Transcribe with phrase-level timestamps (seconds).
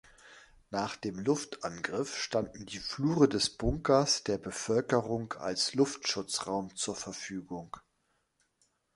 [0.71, 7.77] Nach dem Luftangriff standen die Flure des Bunkers der Bevölkerung als Luftschutzraum zur Verfügung.